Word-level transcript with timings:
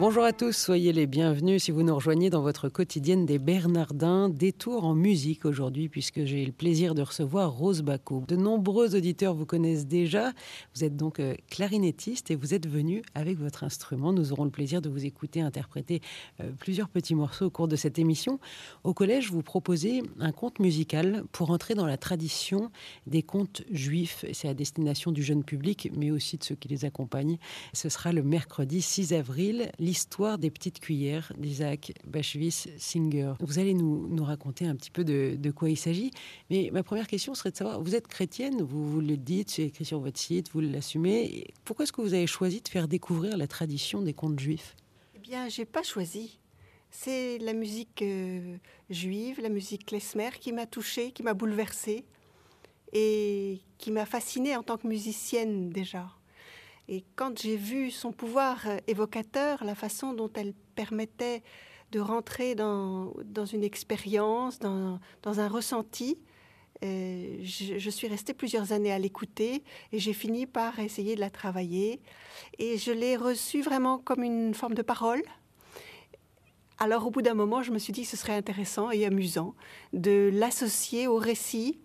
Bonjour 0.00 0.22
à 0.22 0.32
tous, 0.32 0.52
soyez 0.52 0.92
les 0.92 1.08
bienvenus 1.08 1.64
si 1.64 1.72
vous 1.72 1.82
nous 1.82 1.96
rejoignez 1.96 2.30
dans 2.30 2.40
votre 2.40 2.68
quotidienne 2.68 3.26
des 3.26 3.40
Bernardins. 3.40 4.28
Détour 4.28 4.84
en 4.84 4.94
musique 4.94 5.44
aujourd'hui 5.44 5.88
puisque 5.88 6.24
j'ai 6.24 6.46
le 6.46 6.52
plaisir 6.52 6.94
de 6.94 7.02
recevoir 7.02 7.50
Rose 7.50 7.82
Bacot. 7.82 8.22
De 8.28 8.36
nombreux 8.36 8.94
auditeurs 8.94 9.34
vous 9.34 9.44
connaissent 9.44 9.88
déjà. 9.88 10.30
Vous 10.76 10.84
êtes 10.84 10.96
donc 10.96 11.18
euh, 11.18 11.34
clarinettiste 11.50 12.30
et 12.30 12.36
vous 12.36 12.54
êtes 12.54 12.68
venu 12.68 13.02
avec 13.16 13.40
votre 13.40 13.64
instrument. 13.64 14.12
Nous 14.12 14.32
aurons 14.32 14.44
le 14.44 14.52
plaisir 14.52 14.80
de 14.80 14.88
vous 14.88 15.04
écouter 15.04 15.40
interpréter 15.40 16.00
euh, 16.40 16.52
plusieurs 16.60 16.88
petits 16.88 17.16
morceaux 17.16 17.46
au 17.46 17.50
cours 17.50 17.66
de 17.66 17.74
cette 17.74 17.98
émission. 17.98 18.38
Au 18.84 18.94
collège, 18.94 19.32
vous 19.32 19.42
proposez 19.42 20.04
un 20.20 20.30
conte 20.30 20.60
musical 20.60 21.24
pour 21.32 21.50
entrer 21.50 21.74
dans 21.74 21.86
la 21.86 21.96
tradition 21.96 22.70
des 23.08 23.24
contes 23.24 23.62
juifs. 23.72 24.24
C'est 24.32 24.48
à 24.48 24.54
destination 24.54 25.10
du 25.10 25.24
jeune 25.24 25.42
public 25.42 25.90
mais 25.96 26.12
aussi 26.12 26.38
de 26.38 26.44
ceux 26.44 26.54
qui 26.54 26.68
les 26.68 26.84
accompagnent. 26.84 27.38
Ce 27.72 27.88
sera 27.88 28.12
le 28.12 28.22
mercredi 28.22 28.80
6 28.80 29.12
avril 29.12 29.72
l'histoire 29.88 30.36
des 30.36 30.50
petites 30.50 30.80
cuillères 30.80 31.32
d'Isaac 31.38 31.94
Bashvis 32.06 32.68
Singer. 32.76 33.32
Vous 33.40 33.58
allez 33.58 33.72
nous, 33.72 34.22
raconter 34.22 34.66
un 34.66 34.76
petit 34.76 34.90
peu 34.90 35.02
de, 35.02 35.50
quoi 35.50 35.70
il 35.70 35.78
s'agit. 35.78 36.10
Mais 36.50 36.68
ma 36.74 36.82
première 36.82 37.06
question 37.06 37.34
serait 37.34 37.52
de 37.52 37.56
savoir, 37.56 37.80
vous 37.80 37.94
êtes 37.94 38.06
chrétienne, 38.06 38.60
vous, 38.60 38.86
vous 38.86 39.00
le 39.00 39.16
dites, 39.16 39.48
c'est 39.48 39.62
écrit 39.62 39.86
sur 39.86 40.00
votre 40.00 40.18
site, 40.18 40.50
vous 40.52 40.60
l'assumez. 40.60 41.46
Pourquoi 41.64 41.84
est-ce 41.84 41.94
que 41.94 42.02
vous 42.02 42.12
avez 42.12 42.26
choisi 42.26 42.60
de 42.60 42.68
faire 42.68 42.86
découvrir 42.86 43.38
la 43.38 43.46
tradition 43.46 44.02
des 44.02 44.12
contes 44.12 44.38
juifs? 44.38 44.76
Eh 45.14 45.20
bien, 45.20 45.48
j'ai 45.48 45.64
pas 45.64 45.82
choisi. 45.82 46.38
C'est 46.90 47.38
la 47.38 47.54
musique 47.54 48.02
euh, 48.02 48.58
juive, 48.90 49.40
la 49.40 49.48
musique 49.48 49.86
klezmer 49.86 50.32
qui 50.38 50.52
m'a 50.52 50.66
touchée, 50.66 51.12
qui 51.12 51.22
m'a 51.22 51.32
bouleversée 51.32 52.04
et 52.92 53.60
qui 53.78 53.90
m'a 53.90 54.04
fascinée 54.04 54.54
en 54.54 54.62
tant 54.62 54.76
que 54.76 54.86
musicienne 54.86 55.70
déjà. 55.70 56.10
Et 56.88 57.04
quand 57.16 57.38
j'ai 57.38 57.56
vu 57.56 57.90
son 57.90 58.12
pouvoir 58.12 58.66
euh, 58.66 58.78
évocateur, 58.86 59.62
la 59.64 59.74
façon 59.74 60.14
dont 60.14 60.30
elle 60.34 60.54
permettait 60.74 61.42
de 61.92 62.00
rentrer 62.00 62.54
dans, 62.54 63.12
une 63.52 63.64
expérience, 63.64 64.58
dans, 64.58 65.00
un 65.24 65.48
ressenti, 65.48 66.22
euh, 66.84 67.38
je, 67.42 67.78
je, 67.78 67.90
suis 67.90 68.08
restée 68.08 68.34
plusieurs 68.34 68.72
années 68.72 68.92
à 68.92 68.98
l'écouter 68.98 69.64
et 69.92 69.98
j'ai 69.98 70.12
fini 70.12 70.46
par 70.46 70.78
essayer 70.78 71.14
de 71.14 71.20
la 71.20 71.30
travailler. 71.30 72.00
Et 72.58 72.78
je 72.78 72.92
l'ai 72.92 73.16
reçue 73.16 73.62
vraiment 73.62 73.98
comme 73.98 74.22
une 74.22 74.54
forme 74.54 74.74
de 74.74 74.82
parole. 74.82 75.22
Alors 76.78 77.06
au 77.06 77.10
bout 77.10 77.22
d'un 77.22 77.34
moment, 77.34 77.62
je 77.62 77.72
me 77.72 77.78
suis 77.78 77.92
dit 77.92 78.02
que 78.02 78.08
ce 78.08 78.16
serait 78.16 78.34
intéressant 78.34 78.90
et 78.90 79.04
amusant 79.04 79.54
de 79.92 80.30
l'associer 80.32 81.08
au 81.08 81.16
récit 81.16 81.80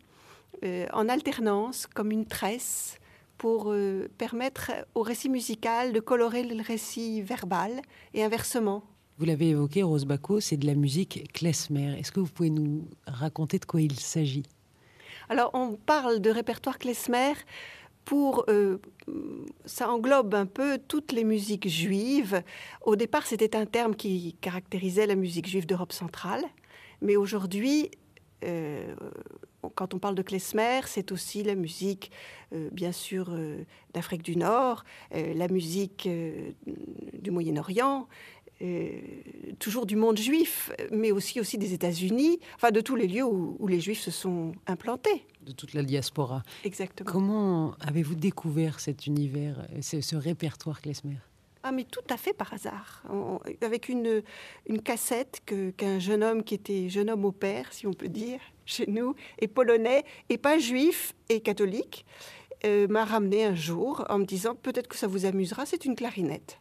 euh, 0.63 0.85
en 0.93 1.09
alternance, 1.09 1.87
comme 1.87 2.11
une 2.11 2.25
tresse, 2.25 2.99
pour 3.43 3.73
euh, 3.73 4.07
permettre 4.17 4.71
au 4.95 5.01
récit 5.01 5.27
musical 5.27 5.91
de 5.91 5.99
colorer 5.99 6.43
le 6.43 6.63
récit 6.63 7.21
verbal 7.21 7.81
et 8.13 8.23
inversement. 8.23 8.83
Vous 9.17 9.25
l'avez 9.25 9.49
évoqué, 9.49 9.83
Rose 9.83 10.05
Bacot, 10.05 10.39
c'est 10.39 10.55
de 10.55 10.65
la 10.65 10.75
musique 10.75 11.29
klezmer. 11.33 11.99
Est-ce 11.99 12.13
que 12.13 12.21
vous 12.21 12.31
pouvez 12.31 12.49
nous 12.49 12.87
raconter 13.05 13.59
de 13.59 13.65
quoi 13.65 13.81
il 13.81 13.99
s'agit? 13.99 14.43
Alors, 15.27 15.51
on 15.53 15.73
parle 15.73 16.21
de 16.21 16.29
répertoire 16.29 16.79
klezmer 16.79 17.33
pour 18.05 18.45
euh, 18.47 18.77
ça 19.65 19.91
englobe 19.91 20.35
un 20.35 20.45
peu 20.45 20.79
toutes 20.87 21.11
les 21.11 21.25
musiques 21.25 21.67
juives. 21.67 22.43
Au 22.81 22.95
départ, 22.95 23.27
c'était 23.27 23.57
un 23.57 23.65
terme 23.65 23.93
qui 23.93 24.37
caractérisait 24.39 25.05
la 25.05 25.15
musique 25.15 25.49
juive 25.49 25.65
d'Europe 25.65 25.91
centrale, 25.91 26.45
mais 27.01 27.17
aujourd'hui, 27.17 27.91
euh, 28.45 28.95
quand 29.75 29.93
on 29.93 29.99
parle 29.99 30.15
de 30.15 30.21
klezmer, 30.21 30.81
c'est 30.87 31.11
aussi 31.11 31.43
la 31.43 31.55
musique, 31.55 32.11
euh, 32.53 32.69
bien 32.71 32.91
sûr, 32.91 33.27
euh, 33.29 33.63
d'Afrique 33.93 34.23
du 34.23 34.35
Nord, 34.35 34.83
euh, 35.13 35.33
la 35.33 35.47
musique 35.47 36.09
du 37.21 37.31
Moyen-Orient, 37.31 38.07
toujours 39.59 39.85
du 39.85 39.97
monde 39.97 40.17
juif, 40.17 40.71
mais 40.89 41.11
aussi, 41.11 41.41
aussi 41.41 41.57
des 41.57 41.73
États-Unis, 41.73 42.39
enfin 42.55 42.71
de 42.71 42.79
tous 42.79 42.95
les 42.95 43.07
lieux 43.07 43.25
où, 43.25 43.57
où, 43.59 43.67
les 43.67 43.81
juifs 43.81 43.99
se 43.99 44.11
sont 44.11 44.53
implantés. 44.67 45.25
De 45.41 45.51
toute 45.51 45.73
la 45.73 45.83
diaspora. 45.83 46.43
Exactement. 46.63 47.11
Comment 47.11 47.75
avez-vous 47.81 48.15
découvert 48.15 48.79
cet 48.79 49.05
univers, 49.05 49.67
ce, 49.81 49.99
ce 49.99 50.15
répertoire 50.15 50.81
klezmer? 50.81 51.17
Ah, 51.63 51.71
mais 51.71 51.85
tout 51.85 52.01
à 52.09 52.17
fait 52.17 52.33
par 52.33 52.53
hasard. 52.53 53.03
Avec 53.61 53.87
une, 53.87 54.21
une 54.67 54.81
cassette 54.81 55.41
qu'un 55.45 55.71
qu 55.71 55.99
jeune 55.99 56.21
homme 56.21 56.43
qui 56.43 56.55
était 56.55 56.89
jeune 56.89 57.09
homme 57.09 57.23
au 57.23 57.31
père, 57.31 57.71
si 57.71 57.87
on 57.87 57.93
peut 57.93 58.09
dire, 58.09 58.39
chez 58.65 58.85
nous, 58.87 59.15
et 59.39 59.47
polonais, 59.47 60.03
et 60.27 60.37
pas 60.37 60.57
juif 60.57 61.13
et 61.29 61.39
catholique, 61.39 62.05
euh, 62.65 62.87
m'a 62.87 63.05
ramené 63.05 63.45
un 63.45 63.55
jour 63.55 64.05
en 64.09 64.19
me 64.19 64.25
disant 64.25 64.55
peut-être 64.55 64.87
que 64.87 64.97
ça 64.97 65.07
vous 65.07 65.25
amusera, 65.25 65.65
c'est 65.65 65.85
une 65.85 65.95
clarinette. 65.95 66.59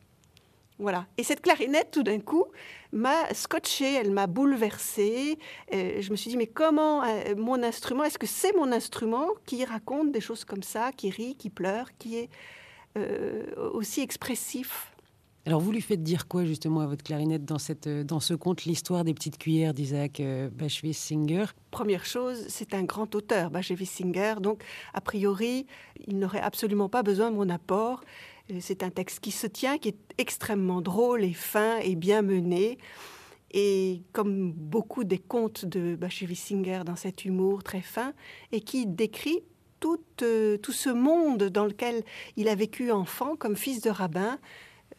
Voilà. 0.79 1.07
Et 1.17 1.23
cette 1.23 1.43
clarinette, 1.43 1.91
tout 1.93 2.03
d'un 2.03 2.19
coup, 2.19 2.45
m'a 2.93 3.33
scotché, 3.35 3.95
elle 3.95 4.11
m'a 4.11 4.27
bouleversée. 4.27 5.39
Euh, 5.73 6.01
je 6.01 6.11
me 6.11 6.17
suis 6.17 6.31
dit, 6.31 6.37
mais 6.37 6.47
comment 6.47 7.05
euh, 7.05 7.35
mon 7.37 7.63
instrument, 7.63 8.05
est-ce 8.05 8.19
que 8.19 8.27
c'est 8.27 8.53
mon 8.57 8.73
instrument 8.73 9.29
qui 9.47 9.65
raconte 9.65 10.11
des 10.11 10.21
choses 10.21 10.45
comme 10.45 10.63
ça, 10.63 10.91
qui 10.93 11.11
rit, 11.11 11.37
qui 11.37 11.51
pleure, 11.51 11.97
qui 11.99 12.19
est 12.19 12.31
aussi 13.75 14.01
expressif 14.01 14.93
alors 15.45 15.61
vous 15.61 15.73
lui 15.73 15.81
faites 15.81 16.05
dire 16.05 16.29
quoi 16.29 16.45
justement 16.45 16.81
à 16.81 16.87
votre 16.87 17.03
clarinette 17.03 17.45
dans, 17.45 17.59
cette, 17.59 17.89
dans 17.89 18.21
ce 18.21 18.35
conte 18.35 18.65
L'histoire 18.65 19.03
des 19.03 19.13
petites 19.13 19.39
cuillères 19.39 19.75
d'Isaac 19.75 20.21
euh, 20.21 20.49
Bashvis 20.49 20.95
Singer 20.95 21.47
Première 21.73 22.05
chose, 22.05 22.45
c'est 22.47 22.75
un 22.75 22.85
grand 22.85 23.13
auteur, 23.17 23.51
Bashvis 23.51 23.87
Singer, 23.87 24.35
donc 24.41 24.63
a 24.95 25.01
priori, 25.01 25.67
il 26.07 26.21
n'aurait 26.21 26.41
absolument 26.41 26.89
pas 26.89 27.03
besoin 27.03 27.33
de 27.33 27.37
mon 27.37 27.49
apport. 27.49 28.03
Euh, 28.53 28.59
c'est 28.61 28.85
un 28.85 28.91
texte 28.91 29.19
qui 29.19 29.33
se 29.33 29.49
tient, 29.49 29.79
qui 29.79 29.89
est 29.89 29.99
extrêmement 30.17 30.81
drôle 30.81 31.25
et 31.25 31.33
fin 31.33 31.79
et 31.79 31.97
bien 31.97 32.23
mené. 32.23 32.79
Et 33.53 34.03
comme 34.13 34.53
beaucoup 34.53 35.03
des 35.03 35.19
contes 35.19 35.65
de 35.65 35.97
Bashvis 35.97 36.37
Singer 36.37 36.83
dans 36.87 36.97
cet 36.97 37.25
humour 37.25 37.65
très 37.65 37.83
fin, 37.83 38.13
et 38.53 38.61
qui 38.61 38.87
décrit 38.87 39.41
tout, 39.83 40.01
euh, 40.23 40.57
tout 40.57 40.73
ce 40.73 40.89
monde 40.89 41.43
dans 41.45 41.67
lequel 41.67 42.05
il 42.37 42.49
a 42.49 42.55
vécu 42.55 42.91
enfant 42.93 43.37
comme 43.37 43.57
fils 43.57 43.83
de 43.83 43.91
rabbin, 43.91 44.39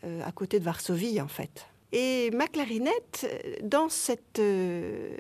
euh, 0.04 0.22
à 0.26 0.32
côté 0.32 0.60
de 0.60 0.66
Varsovie 0.66 1.20
en 1.22 1.28
fait. 1.28 1.66
Et 1.94 2.32
ma 2.32 2.48
clarinette, 2.48 3.26
dans, 3.64 3.88
cette, 3.88 4.40
euh, 4.40 5.16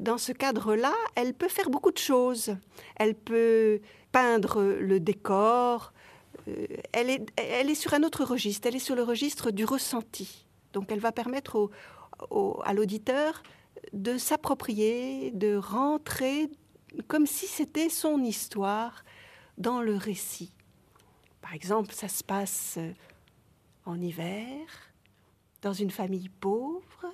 dans 0.00 0.16
ce 0.16 0.32
cadre-là, 0.32 0.94
elle 1.16 1.34
peut 1.34 1.48
faire 1.48 1.70
beaucoup 1.70 1.90
de 1.92 1.98
choses. 1.98 2.56
Elle 2.96 3.14
peut 3.14 3.80
peindre 4.12 4.62
le 4.62 5.00
décor. 5.00 5.92
Euh, 6.48 6.66
elle, 6.92 7.10
est, 7.10 7.26
elle 7.36 7.68
est 7.68 7.74
sur 7.74 7.94
un 7.94 8.02
autre 8.04 8.24
registre. 8.24 8.68
Elle 8.68 8.76
est 8.76 8.86
sur 8.90 8.94
le 8.94 9.02
registre 9.02 9.50
du 9.50 9.64
ressenti. 9.64 10.46
Donc 10.72 10.90
elle 10.90 11.00
va 11.00 11.12
permettre 11.12 11.68
au, 12.30 12.60
à 12.64 12.72
l'auditeur 12.72 13.42
de 13.92 14.16
s'approprier, 14.16 15.32
de 15.32 15.56
rentrer 15.56 16.48
comme 17.08 17.26
si 17.26 17.46
c'était 17.46 17.88
son 17.88 18.22
histoire 18.22 19.04
dans 19.58 19.80
le 19.80 19.96
récit. 19.96 20.52
Par 21.40 21.54
exemple, 21.54 21.92
ça 21.92 22.08
se 22.08 22.24
passe 22.24 22.78
en 23.84 24.00
hiver, 24.00 24.66
dans 25.62 25.72
une 25.72 25.90
famille 25.90 26.28
pauvre. 26.28 27.06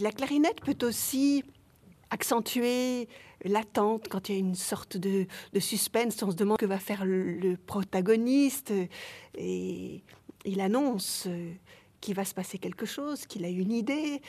La 0.00 0.12
clarinette 0.12 0.60
peut 0.60 0.86
aussi 0.86 1.42
accentuer 2.10 3.08
l'attente 3.44 4.08
quand 4.08 4.28
il 4.28 4.32
y 4.34 4.36
a 4.36 4.38
une 4.38 4.54
sorte 4.54 4.96
de, 4.96 5.26
suspense. 5.58 6.22
On 6.22 6.30
se 6.30 6.36
demande 6.36 6.58
que 6.58 6.66
va 6.66 6.78
faire 6.78 7.04
le, 7.04 7.56
protagoniste 7.56 8.72
et 9.36 10.02
il 10.44 10.60
annonce 10.60 11.28
qu'il 12.00 12.14
va 12.14 12.24
se 12.24 12.34
passer 12.34 12.58
quelque 12.58 12.86
chose, 12.86 13.26
qu'il 13.26 13.44
a 13.44 13.48
une 13.48 13.72
idée. 13.72 14.22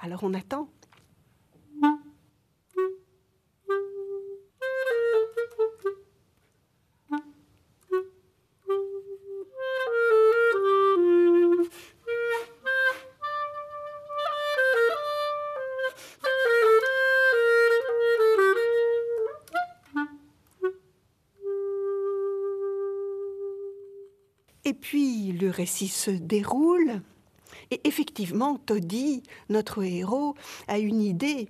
Alors 0.00 0.24
on 0.24 0.34
attend. 0.34 0.68
Puis 24.86 25.32
le 25.32 25.50
récit 25.50 25.88
se 25.88 26.12
déroule. 26.12 27.02
Et 27.72 27.80
effectivement, 27.88 28.56
Toddy, 28.56 29.24
notre 29.48 29.82
héros, 29.82 30.36
a 30.68 30.78
une 30.78 31.02
idée 31.02 31.48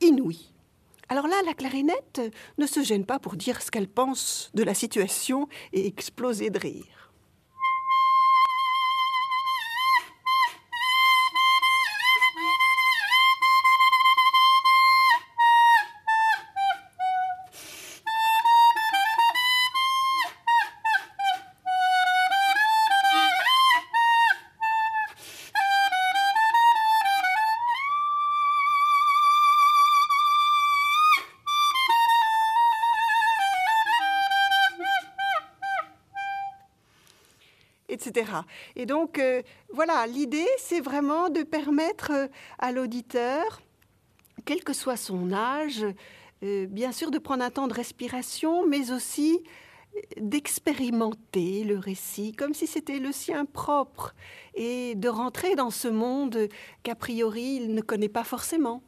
inouïe. 0.00 0.54
Alors 1.10 1.26
là, 1.26 1.36
la 1.44 1.52
clarinette 1.52 2.22
ne 2.56 2.66
se 2.66 2.82
gêne 2.82 3.04
pas 3.04 3.18
pour 3.18 3.36
dire 3.36 3.60
ce 3.60 3.70
qu'elle 3.70 3.88
pense 3.88 4.50
de 4.54 4.62
la 4.62 4.72
situation 4.72 5.48
et 5.74 5.86
exploser 5.86 6.48
de 6.48 6.58
rire. 6.58 7.07
Et 38.76 38.86
donc, 38.86 39.18
euh, 39.18 39.42
voilà, 39.72 40.06
l'idée, 40.06 40.46
c'est 40.58 40.80
vraiment 40.80 41.30
de 41.30 41.42
permettre 41.42 42.10
euh, 42.12 42.26
à 42.58 42.72
l'auditeur, 42.72 43.60
quel 44.44 44.62
que 44.64 44.72
soit 44.72 44.96
son 44.96 45.32
âge, 45.32 45.84
euh, 46.42 46.66
bien 46.66 46.92
sûr 46.92 47.10
de 47.10 47.18
prendre 47.18 47.44
un 47.44 47.50
temps 47.50 47.68
de 47.68 47.74
respiration, 47.74 48.66
mais 48.66 48.92
aussi 48.92 49.40
d'expérimenter 50.16 51.64
le 51.64 51.78
récit 51.78 52.32
comme 52.32 52.54
si 52.54 52.68
c'était 52.68 53.00
le 53.00 53.10
sien 53.10 53.46
propre 53.46 54.14
et 54.54 54.94
de 54.94 55.08
rentrer 55.08 55.56
dans 55.56 55.70
ce 55.70 55.88
monde 55.88 56.48
qu'a 56.84 56.94
priori 56.94 57.58
il 57.62 57.74
ne 57.74 57.80
connaît 57.80 58.08
pas 58.08 58.22
forcément. 58.22 58.82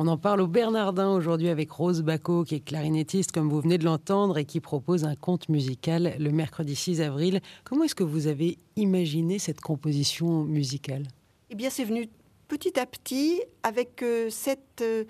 On 0.00 0.06
en 0.06 0.16
parle 0.16 0.40
au 0.42 0.46
Bernardin 0.46 1.10
aujourd'hui 1.10 1.48
avec 1.48 1.72
Rose 1.72 2.02
Bacot, 2.02 2.44
qui 2.44 2.54
est 2.54 2.60
clarinettiste, 2.60 3.32
comme 3.32 3.50
vous 3.50 3.60
venez 3.60 3.78
de 3.78 3.84
l'entendre, 3.84 4.38
et 4.38 4.44
qui 4.44 4.60
propose 4.60 5.02
un 5.02 5.16
conte 5.16 5.48
musical 5.48 6.14
le 6.20 6.30
mercredi 6.30 6.76
6 6.76 7.00
avril. 7.00 7.40
Comment 7.64 7.82
est-ce 7.82 7.96
que 7.96 8.04
vous 8.04 8.28
avez 8.28 8.58
imaginé 8.76 9.40
cette 9.40 9.60
composition 9.60 10.44
musicale? 10.44 11.08
Eh 11.50 11.56
bien, 11.56 11.68
c'est 11.68 11.82
venu 11.82 12.08
petit 12.46 12.78
à 12.78 12.86
petit 12.86 13.42
avec 13.64 14.04
euh, 14.04 14.30
cette 14.30 14.82
euh, 14.82 15.04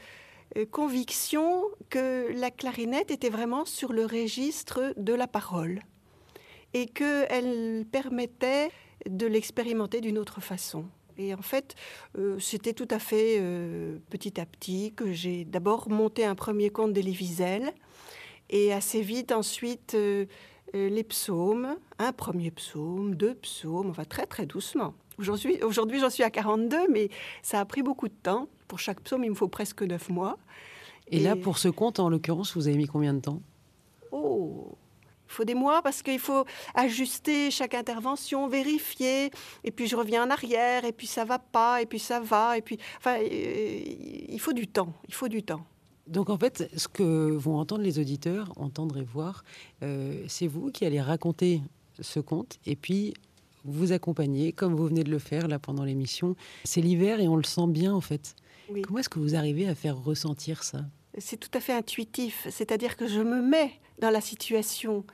conviction 0.71 1.65
que 1.91 2.33
la 2.41 2.51
clarinette 2.51 3.11
était 3.11 3.29
vraiment 3.29 3.67
sur 3.67 3.93
le 3.93 4.07
registre 4.07 4.95
de 4.97 5.13
la 5.13 5.27
parole 5.27 5.81
et 6.73 6.87
qu'elle 6.87 7.85
permettait 7.93 8.71
de 9.07 9.27
l'expérimenter 9.27 10.01
d'une 10.01 10.17
autre 10.17 10.41
façon. 10.41 10.87
Et 11.19 11.35
en 11.35 11.43
fait, 11.43 11.75
euh, 12.17 12.39
c'était 12.39 12.73
tout 12.73 12.89
à 12.91 13.01
fait 13.01 13.39
euh, 13.41 13.99
petit 14.09 14.41
à 14.41 14.47
petit 14.47 14.93
que 14.95 15.13
j'ai 15.13 15.45
d'abord 15.45 15.91
monté 15.91 16.25
un 16.25 16.37
premier 16.37 16.71
conte 16.71 16.93
d'Elie 16.93 17.17
Wiesel 17.21 17.73
et 18.51 18.73
assez 18.73 19.03
vite 19.03 19.33
ensuite 19.33 19.95
euh, 19.95 20.27
les 20.73 21.03
psaumes, 21.03 21.77
un 21.99 22.13
premier 22.13 22.53
psaume, 22.53 23.17
deux 23.17 23.35
psaumes, 23.35 23.91
enfin 23.91 24.05
très 24.05 24.27
très 24.27 24.47
doucement. 24.47 24.95
Aujourd'hui, 25.19 25.61
aujourd'hui 25.65 25.99
j'en 25.99 26.11
suis 26.11 26.23
à 26.23 26.31
42, 26.31 26.87
mais 26.89 27.09
ça 27.43 27.59
a 27.59 27.65
pris 27.65 27.83
beaucoup 27.83 28.07
de 28.07 28.15
temps. 28.23 28.49
Pour 28.69 28.79
chaque 28.79 29.01
psaume, 29.01 29.25
il 29.25 29.31
me 29.31 29.35
faut 29.35 29.49
presque 29.49 29.83
neuf 29.83 30.09
mois. 30.11 30.39
Et, 31.09 31.17
et... 31.17 31.21
là, 31.21 31.35
pour 31.35 31.59
ce 31.59 31.69
conte, 31.69 31.99
en 31.99 32.11
l'occurrence, 32.11 32.55
vous 32.55 32.69
avez 32.69 32.77
mis 32.77 32.87
combien 32.87 33.15
de 33.15 33.21
temps? 33.21 33.43
Oh, 34.13 34.77
il 35.29 35.33
faut 35.33 35.45
des 35.45 35.55
mois 35.55 35.83
parce 35.83 36.03
qu'il 36.03 36.19
faut 36.19 36.45
ajuster 36.75 37.51
chaque 37.51 37.75
intervention, 37.75 38.49
vérifier, 38.49 39.31
et 39.65 39.71
puis 39.71 39.87
je 39.87 39.97
reviens 39.97 40.25
en 40.25 40.31
arrière, 40.31 40.85
et 40.85 40.93
puis 40.93 41.07
ça 41.07 41.25
va 41.25 41.39
pas, 41.39 41.83
et 41.83 41.87
puis 41.87 41.99
ça 41.99 42.21
va, 42.21 42.57
et 42.57 42.63
puis, 42.63 42.79
enfin, 42.99 43.19
euh, 43.21 43.83
il 44.29 44.41
faut 44.41 44.53
du 44.53 44.67
temps, 44.67 44.93
il 45.07 45.15
faut 45.15 45.29
du 45.29 45.43
temps. 45.43 45.65
Donc 46.07 46.31
en 46.31 46.39
fait, 46.39 46.71
ce 46.75 46.89
que 46.89 47.33
vont 47.33 47.59
entendre 47.59 47.83
les 47.83 47.99
auditeurs, 47.99 48.53
entendre 48.57 48.97
et 48.99 49.05
voir, 49.05 49.45
euh, 49.83 50.25
c'est 50.27 50.47
vous 50.47 50.71
qui 50.71 50.87
allez 50.87 51.01
raconter 51.01 51.61
ce 52.01 52.21
conte, 52.21 52.59
et 52.65 52.77
puis 52.77 53.13
vous 53.65 53.93
accompagner, 53.93 54.53
comme 54.53 54.75
vous 54.75 54.87
venez 54.87 55.05
de 55.05 55.11
le 55.11 55.19
faire 55.19 55.49
là 55.49 55.59
pendant 55.59 55.85
l'émission. 55.85 56.37
C'est 56.65 56.81
l'hiver 56.81 57.21
et 57.21 57.29
on 57.29 57.37
le 57.37 57.43
sent 57.43 57.67
bien 57.69 57.93
en 57.93 58.01
fait. 58.01 58.35
Comment 58.83 59.01
est-ce 59.01 59.09
que 59.09 59.19
vous 59.19 59.35
arrivez 59.35 59.69
à 59.69 59.75
faire 59.75 59.97
ressentir 59.97 60.63
ça? 60.63 60.81
C'est 61.21 61.37
tout 61.37 61.51
à 61.55 61.61
fait 61.61 61.73
intuitif, 61.73 62.47
c'est-à-dire 62.51 62.97
que 62.97 63.07
je 63.07 63.21
me 63.21 63.41
mets 63.41 63.73
dans 63.99 64.11
la 64.11 64.21
situation 64.21 65.05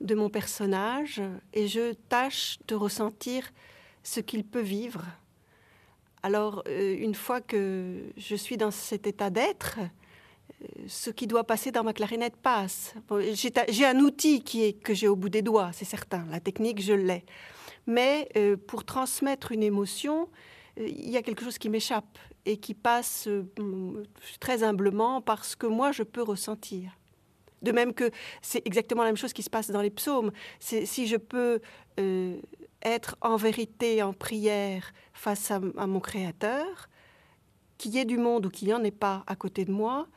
de 0.00 0.14
mon 0.14 0.28
personnage 0.28 1.22
et 1.52 1.68
je 1.68 1.92
tâche 2.08 2.58
de 2.68 2.74
ressentir 2.74 3.52
ce 4.02 4.20
qu'il 4.20 4.44
peut 4.44 4.60
vivre. 4.60 5.04
Alors, 6.22 6.62
euh, 6.68 6.96
une 6.98 7.14
fois 7.14 7.40
que 7.40 8.04
je 8.16 8.36
suis 8.36 8.56
dans 8.56 8.70
cet 8.70 9.06
état 9.06 9.30
d'être, 9.30 9.78
euh, 9.80 10.66
ce 10.86 11.10
qui 11.10 11.26
doit 11.26 11.44
passer 11.44 11.72
dans 11.72 11.82
ma 11.82 11.92
clarinette 11.92 12.36
passe. 12.36 12.94
j'ai 13.68 13.86
un 13.86 13.98
outil 13.98 14.42
qui 14.42 14.64
est, 14.64 14.72
que 14.72 14.94
j'ai 14.94 15.08
au 15.08 15.16
bout 15.16 15.28
des 15.28 15.42
doigts, 15.42 15.70
c'est 15.72 15.84
certain. 15.84 16.24
La 16.30 16.40
technique, 16.40 16.80
je 16.80 16.92
l'ai. 16.92 17.24
Mais 17.86 18.28
euh, 18.36 18.56
pour 18.56 18.84
transmettre 18.84 19.50
une 19.50 19.62
émotion, 19.62 20.28
il 20.76 21.10
y 21.10 21.16
a 21.16 21.22
quelque 21.22 21.44
chose 21.44 21.58
qui 21.58 21.68
m'échappe 21.68 22.18
et 22.44 22.56
qui 22.56 22.74
passe 22.74 23.28
euh, 23.28 23.44
très 24.40 24.62
humblement 24.62 25.20
parce 25.20 25.54
que 25.54 25.66
moi 25.66 25.92
je 25.92 26.02
peux 26.02 26.22
ressentir. 26.22 26.96
De 27.62 27.70
même 27.70 27.94
que 27.94 28.10
c'est 28.40 28.62
exactement 28.66 29.02
la 29.02 29.10
même 29.10 29.16
chose 29.16 29.32
qui 29.32 29.42
se 29.42 29.50
passe 29.50 29.70
dans 29.70 29.82
les 29.82 29.90
psaumes. 29.90 30.32
Si 30.58 31.06
je 31.06 31.16
peux 31.16 31.60
euh, 32.00 32.40
être 32.82 33.16
en 33.20 33.36
vérité, 33.36 34.02
en 34.02 34.12
prière 34.12 34.92
face 35.12 35.52
à, 35.52 35.60
mon 35.60 36.00
Créateur, 36.00 36.88
qu'il 37.78 37.92
y 37.92 37.98
ait 37.98 38.04
du 38.04 38.18
monde 38.18 38.46
ou 38.46 38.50
qu'il 38.50 38.66
n'y 38.66 38.74
en 38.74 38.82
ait 38.82 38.90
pas 38.90 39.22
à 39.28 39.36
côté 39.36 39.64
de 39.64 39.70
moi, 39.70 40.08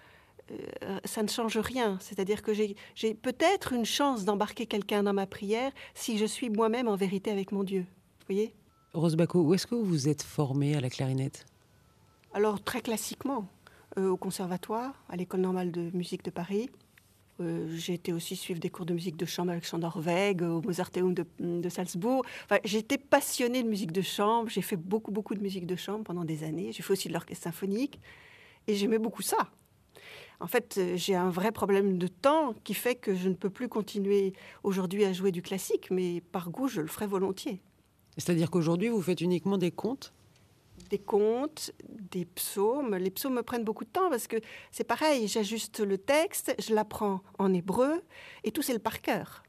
euh, 0.52 1.00
ça 1.06 1.22
ne 1.22 1.28
change 1.28 1.58
rien. 1.58 2.00
C'est-à-dire 2.02 2.42
que 2.42 2.52
j'ai 2.54 3.14
peut-être 3.14 3.74
une 3.74 3.86
chance 3.86 4.26
d'embarquer 4.26 4.66
quelqu'un 4.66 5.04
dans 5.04 5.14
ma 5.14 5.28
prière 5.28 5.72
si 5.94 6.18
je 6.18 6.26
suis 6.26 6.50
moi-même 6.50 6.88
en 6.88 6.96
vérité 6.96 7.30
avec 7.30 7.52
mon 7.52 7.64
Dieu. 7.64 7.82
Vous 7.82 8.34
voyez? 8.34 8.56
Rose 8.96 9.18
Bacco, 9.18 9.42
où 9.42 9.54
est-ce 9.54 9.68
que 9.68 9.76
vous 9.76 9.84
vous 9.84 10.08
êtes 10.08 10.24
formée 10.24 10.76
à 10.76 10.80
la 10.80 10.90
clarinette? 10.90 11.46
Alors 12.34 12.62
très 12.62 12.80
classiquement, 12.80 13.46
euh, 13.98 14.10
au 14.10 14.18
conservatoire, 14.18 15.04
à 15.10 15.18
l'école 15.18 15.42
normale 15.42 15.72
de 15.72 15.92
musique 15.94 16.24
de 16.24 16.32
Paris. 16.32 16.70
Euh, 17.42 17.68
j'ai 17.76 17.94
été 17.94 18.14
aussi 18.14 18.38
suivre 18.38 18.62
des 18.62 18.70
cours 18.70 18.86
de 18.86 18.94
musique 18.94 19.18
de 19.18 19.26
chambre 19.26 19.52
avec 19.52 19.66
Chandor 19.66 19.98
Weg, 20.00 20.42
au 20.42 20.62
Mozarteum 20.62 21.14
de, 21.14 21.26
de 21.40 21.70
Salzbourg. 21.70 22.24
Enfin, 22.46 22.60
J'étais 22.64 22.98
passionnée 22.98 23.64
de 23.64 23.68
musique 23.68 23.92
de 23.92 24.02
chambre. 24.02 24.50
J'ai 24.50 24.62
fait 24.62 24.78
beaucoup, 24.78 25.12
beaucoup 25.12 25.36
de 25.36 25.42
musique 25.42 25.66
de 25.66 25.76
chambre 25.76 26.06
pendant 26.06 26.24
des 26.24 26.44
années. 26.44 26.72
J'ai 26.72 26.82
fait 26.82 26.94
aussi 26.94 27.10
de 27.10 27.14
l'orchestre 27.14 27.44
symphonique. 27.44 28.00
Et 28.68 28.76
j'aimais 28.76 29.00
beaucoup 29.00 29.22
ça. 29.22 29.50
En 30.40 30.48
fait, 30.48 30.76
euh, 30.78 30.96
j'ai 30.96 31.16
un 31.16 31.30
vrai 31.30 31.52
problème 31.52 31.98
de 31.98 32.08
temps 32.08 32.54
qui 32.64 32.74
fait 32.74 32.96
que 32.96 33.14
je 33.14 33.28
ne 33.28 33.34
peux 33.34 33.50
plus 33.50 33.68
continuer 33.68 34.32
aujourd'hui 34.64 35.04
à 35.04 35.12
jouer 35.12 35.34
du 35.34 35.42
classique, 35.42 35.92
mais 35.92 36.22
par 36.32 36.50
goût, 36.50 36.70
je 36.70 36.80
le 36.80 36.88
ferai 36.88 37.08
volontiers. 37.08 37.62
C'est-à-dire 38.18 38.50
qu'aujourd'hui, 38.50 38.90
vous 38.90 39.02
faites 39.02 39.22
uniquement 39.22 39.58
des 39.58 39.72
contes 39.72 40.14
des 40.90 41.00
contes, 41.00 41.72
des 42.12 42.26
psaumes. 42.26 42.96
Les 42.96 43.10
psaumes 43.10 43.36
me 43.36 43.44
prennent 43.44 43.64
beaucoup 43.64 43.86
de 43.86 43.90
temps 43.90 44.10
parce 44.10 44.28
que 44.28 44.38
c'est 44.72 44.84
pareil, 44.84 45.28
j'ajuste 45.28 45.80
le 45.80 45.98
texte, 45.98 46.56
je 46.60 46.74
l'apprends 46.74 47.22
en 47.40 47.54
hébreu 47.54 48.02
et 48.44 48.52
tout 48.52 48.62
c'est 48.62 48.74
le 48.74 48.80
par 48.80 49.02
cœur. 49.02 49.44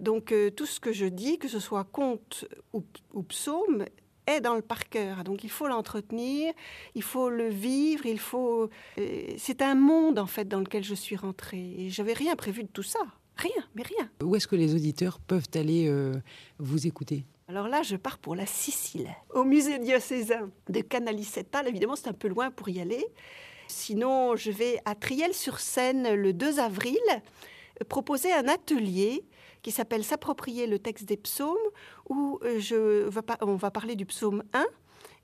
Donc 0.00 0.32
euh, 0.32 0.50
tout 0.50 0.66
ce 0.66 0.80
que 0.80 0.92
je 0.92 1.06
dis, 1.06 1.38
que 1.38 1.48
ce 1.48 1.60
soit 1.60 1.84
conte 1.84 2.46
ou, 2.72 2.82
psaume, 3.22 3.84
est 4.26 4.40
dans 4.40 4.54
le 4.54 4.62
par 4.62 4.88
cœur. 4.88 5.22
Donc 5.24 5.44
il 5.44 5.50
faut 5.50 5.68
l'entretenir, 5.68 6.52
il 6.94 7.02
faut 7.02 7.28
le 7.28 7.48
vivre, 7.48 8.06
il 8.06 8.18
faut. 8.18 8.70
Euh, 8.98 9.34
c'est 9.36 9.62
un 9.62 9.74
monde 9.74 10.18
en 10.18 10.26
fait 10.26 10.48
dans 10.48 10.60
lequel 10.60 10.82
je 10.82 10.94
suis 10.94 11.16
rentrée 11.16 11.74
et 11.76 11.90
j'avais 11.90 12.14
rien 12.14 12.36
prévu 12.36 12.62
de 12.62 12.68
tout 12.68 12.82
ça, 12.82 13.00
rien, 13.36 13.64
mais 13.74 13.82
rien. 13.82 14.10
Où 14.22 14.34
est-ce 14.34 14.46
que 14.46 14.56
les 14.56 14.74
auditeurs 14.74 15.18
peuvent 15.20 15.48
aller 15.54 15.88
euh, 15.88 16.14
vous 16.58 16.86
écouter? 16.86 17.26
Alors 17.52 17.68
là, 17.68 17.82
je 17.82 17.96
pars 17.96 18.16
pour 18.16 18.34
la 18.34 18.46
Sicile, 18.46 19.10
au 19.28 19.44
musée 19.44 19.78
diocésain 19.78 20.48
de 20.70 20.80
Canalicetta. 20.80 21.62
Évidemment, 21.68 21.96
c'est 21.96 22.08
un 22.08 22.14
peu 22.14 22.28
loin 22.28 22.50
pour 22.50 22.70
y 22.70 22.80
aller. 22.80 23.04
Sinon, 23.68 24.36
je 24.36 24.50
vais 24.50 24.80
à 24.86 24.94
Triel-sur-Seine 24.94 26.14
le 26.14 26.32
2 26.32 26.60
avril 26.60 26.98
proposer 27.90 28.32
un 28.32 28.48
atelier 28.48 29.26
qui 29.60 29.70
s'appelle 29.70 30.02
S'approprier 30.02 30.66
le 30.66 30.78
texte 30.78 31.04
des 31.04 31.18
psaumes, 31.18 31.58
où 32.08 32.40
je, 32.42 33.10
on 33.42 33.56
va 33.56 33.70
parler 33.70 33.96
du 33.96 34.06
psaume 34.06 34.42
1 34.54 34.64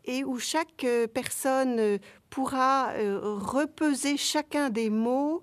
et 0.05 0.23
où 0.23 0.39
chaque 0.39 0.85
personne 1.15 1.99
pourra 2.29 2.93
repeser 2.93 4.19
chacun 4.19 4.69
des 4.69 4.91
mots 4.91 5.43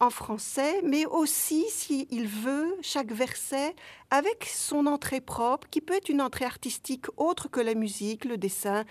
en 0.00 0.10
français, 0.10 0.80
mais 0.82 1.06
aussi, 1.06 1.64
s'il 1.70 2.26
veut, 2.26 2.76
chaque 2.82 3.12
verset 3.12 3.74
avec 4.10 4.44
son 4.44 4.86
entrée 4.86 5.20
propre, 5.20 5.68
qui 5.70 5.80
peut 5.80 5.94
être 5.94 6.08
une 6.08 6.20
entrée 6.20 6.44
artistique 6.44 7.06
autre 7.16 7.48
que 7.48 7.60
la 7.60 7.74
musique, 7.74 8.24
le 8.24 8.36
dessin, 8.36 8.84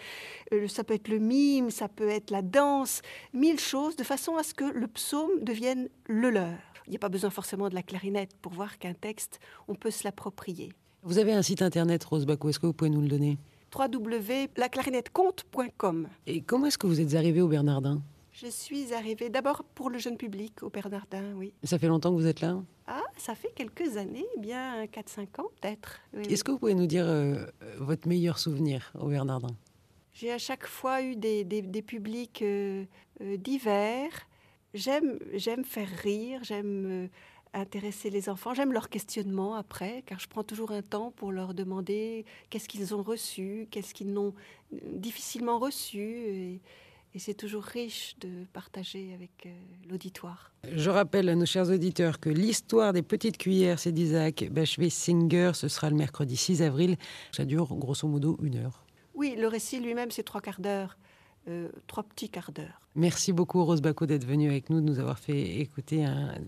euh, 0.54 0.68
ça 0.68 0.84
peut 0.84 0.96
être 0.96 1.08
le 1.08 1.20
mime, 1.20 1.70
ça 1.70 1.88
peut 1.88 2.10
être 2.10 2.32
la 2.32 2.42
danse, 2.42 3.02
mille 3.34 3.60
choses, 3.60 3.96
de 3.96 4.04
façon 4.04 4.38
à 4.38 4.44
ce 4.44 4.54
que 4.54 4.66
le 4.66 4.88
psaume 4.88 5.42
devienne 5.42 5.90
le 6.08 6.30
leur. 6.30 6.58
Il 6.88 6.90
n'y 6.90 6.98
a 6.98 7.00
pas 7.00 7.10
besoin 7.10 7.30
forcément 7.30 7.70
de 7.70 7.76
la 7.76 7.84
clarinette 7.84 8.36
pour 8.42 8.54
voir 8.54 8.78
qu'un 8.78 8.94
texte, 8.94 9.40
on 9.68 9.76
peut 9.76 9.92
se 9.92 10.04
l'approprier. 10.04 10.74
Vous 11.04 11.18
avez 11.18 11.34
un 11.34 11.42
site 11.42 11.62
internet, 11.62 12.04
Rose 12.04 12.26
Baco, 12.26 12.50
est-ce 12.50 12.60
que 12.60 12.66
vous 12.66 12.74
pouvez 12.74 12.90
nous 12.90 13.02
le 13.02 13.08
donner? 13.08 13.38
www.laclarinettecompte.com. 13.76 16.08
Et 16.28 16.42
comment 16.42 16.68
est-ce 16.68 16.78
que 16.78 16.88
vous 16.88 17.02
êtes 17.02 17.16
arrivé 17.16 17.42
au 17.42 17.48
Bernardin? 17.48 18.02
Je 18.34 18.48
suis 18.48 18.94
arrivée 18.94 19.30
d'abord 19.30 19.64
pour 19.76 19.90
le 19.90 20.00
jeune 20.00 20.18
public 20.18 20.64
au 20.64 20.70
Bernardin, 20.70 21.34
oui. 21.36 21.54
Ça 21.64 21.78
fait 21.78 21.88
longtemps 21.88 22.10
que 22.12 22.20
vous 22.20 22.28
êtes 22.28 22.42
là? 22.42 22.62
Ah, 22.88 23.04
ça 23.16 23.36
fait 23.36 23.52
quelques 23.56 23.96
années, 23.98 24.26
bien 24.40 24.86
4-5 24.86 25.42
ans 25.42 25.50
peut-être. 25.62 26.00
Est-ce 26.30 26.44
que 26.44 26.52
vous 26.52 26.58
pouvez 26.58 26.74
nous 26.74 26.88
dire 26.88 27.06
euh, 27.08 27.46
votre 27.78 28.08
meilleur 28.08 28.40
souvenir 28.40 28.92
au 29.00 29.08
Bernardin? 29.08 29.56
J'ai 30.14 30.32
à 30.32 30.38
chaque 30.38 30.68
fois 30.68 31.02
eu 31.04 31.16
des, 31.16 31.46
publics 31.86 32.42
euh, 32.42 32.86
euh, 33.22 33.38
divers. 33.38 34.28
J'aime, 34.74 35.20
j'aime 35.34 35.64
faire 35.64 35.90
rire, 36.04 36.40
j'aime 36.44 37.10
intéresser 37.54 38.10
les 38.10 38.30
enfants, 38.30 38.56
j'aime 38.56 38.74
leur 38.74 38.90
questionnement 38.90 39.54
après, 39.54 40.04
car 40.08 40.20
je 40.20 40.28
prends 40.28 40.44
toujours 40.44 40.72
un 40.72 40.82
temps 40.82 41.12
pour 41.12 41.32
leur 41.32 41.54
demander 41.54 42.26
qu'est-ce 42.50 42.68
qu'ils 42.68 42.96
ont 42.96 43.04
reçu, 43.04 43.68
qu'est-ce 43.70 43.94
qu'ils 43.94 44.12
n'ont 44.12 44.34
difficilement 44.72 45.60
reçu. 45.60 46.00
Et, 46.00 46.62
et 47.16 47.20
c'est 47.20 47.34
toujours 47.34 47.64
riche 47.64 48.16
de 48.22 48.46
partager 48.54 49.14
avec 49.14 49.46
euh, 49.46 49.50
l'auditoire. 49.90 50.52
Je 50.72 50.90
rappelle 50.90 51.30
à 51.30 51.36
nos 51.36 51.46
chers 51.46 51.70
auditeurs 51.70 52.20
que 52.20 52.30
l'histoire 52.30 52.92
des 52.92 53.04
petites 53.04 53.38
cuillères, 53.38 53.80
c'est 53.80 53.92
d'Isaac 53.92 54.50
Bachwey-Singer. 54.52 55.52
Ce 55.54 55.68
sera 55.68 55.90
le 55.90 55.96
mercredi 55.96 56.36
6 56.36 56.64
avril. 56.64 56.98
Ça 57.32 57.46
dure 57.46 57.76
grosso 57.76 58.08
modo 58.08 58.38
une 58.42 58.58
heure. 58.58 58.84
Oui, 59.14 59.36
le 59.38 59.48
récit 59.48 59.80
lui-même, 59.80 60.10
c'est 60.10 60.24
trois 60.24 60.42
quarts 60.42 60.60
d'heure. 60.60 60.98
Euh, 61.50 61.68
trois 61.88 62.04
petits 62.04 62.30
quarts 62.30 62.52
d'heure. 62.52 62.80
Merci 62.96 63.34
beaucoup 63.34 63.64
Rose 63.66 63.82
Baco 63.82 64.06
d'être 64.06 64.26
venue 64.26 64.50
avec 64.50 64.70
nous, 64.70 64.80
de 64.80 64.86
nous 64.86 65.00
avoir 65.00 65.20
fait 65.20 65.60
écouter 65.60 66.06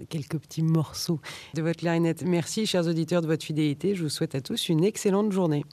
quelques 0.09 0.37
petits 0.37 0.61
morceaux 0.61 1.19
de 1.53 1.61
votre 1.61 1.79
clarinette. 1.79 2.23
Merci 2.23 2.65
chers 2.65 2.87
auditeurs 2.87 3.21
de 3.21 3.27
votre 3.27 3.43
fidélité. 3.43 3.93
Je 3.93 4.03
vous 4.03 4.09
souhaite 4.09 4.35
à 4.35 4.41
tous 4.41 4.69
une 4.69 4.83
excellente 4.83 5.31
journée. 5.31 5.63